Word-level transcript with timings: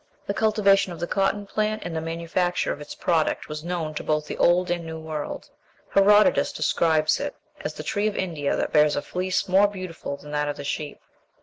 The 0.25 0.33
cultivation 0.33 0.91
of 0.91 0.99
the 0.99 1.05
cotton 1.05 1.45
plant 1.45 1.83
and 1.85 1.95
the 1.95 2.01
manufacture 2.01 2.73
of 2.73 2.81
its 2.81 2.95
product 2.95 3.47
was 3.47 3.63
known 3.63 3.93
to 3.93 4.03
both 4.03 4.25
the 4.25 4.35
Old 4.39 4.71
and 4.71 4.83
New 4.83 4.97
World. 4.97 5.51
Herodotus 5.93 6.51
describes 6.51 7.19
it 7.19 7.35
(450 7.57 7.57
B.C.) 7.59 7.65
as 7.65 7.73
the 7.75 7.83
tree 7.83 8.07
of 8.07 8.17
India 8.17 8.55
that 8.55 8.73
bears 8.73 8.95
a 8.95 9.03
fleece 9.03 9.47
more 9.47 9.67
beautiful 9.67 10.17
than 10.17 10.31
that 10.31 10.49
of 10.49 10.57
the 10.57 10.63
sheep. 10.63 10.99